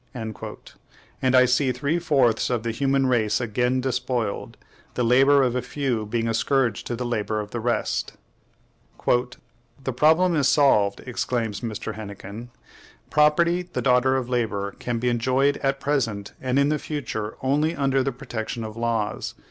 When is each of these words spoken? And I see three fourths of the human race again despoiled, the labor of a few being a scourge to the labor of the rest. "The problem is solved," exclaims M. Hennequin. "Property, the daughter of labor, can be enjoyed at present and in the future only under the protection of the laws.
And 0.15 1.35
I 1.35 1.45
see 1.45 1.71
three 1.71 1.99
fourths 1.99 2.49
of 2.49 2.63
the 2.63 2.71
human 2.71 3.05
race 3.05 3.39
again 3.39 3.81
despoiled, 3.81 4.57
the 4.95 5.03
labor 5.03 5.43
of 5.43 5.55
a 5.55 5.61
few 5.61 6.07
being 6.07 6.27
a 6.27 6.33
scourge 6.33 6.83
to 6.85 6.95
the 6.95 7.05
labor 7.05 7.39
of 7.39 7.51
the 7.51 7.59
rest. 7.59 8.13
"The 9.05 9.93
problem 9.95 10.35
is 10.35 10.47
solved," 10.49 11.01
exclaims 11.05 11.63
M. 11.63 11.69
Hennequin. 11.93 12.49
"Property, 13.11 13.61
the 13.61 13.83
daughter 13.83 14.17
of 14.17 14.27
labor, 14.27 14.71
can 14.79 14.97
be 14.97 15.07
enjoyed 15.07 15.57
at 15.57 15.79
present 15.79 16.33
and 16.41 16.57
in 16.57 16.69
the 16.69 16.79
future 16.79 17.37
only 17.43 17.75
under 17.75 18.01
the 18.01 18.11
protection 18.11 18.63
of 18.63 18.73
the 18.73 18.79
laws. 18.79 19.35